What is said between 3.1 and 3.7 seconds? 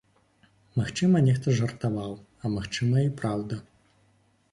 праўда.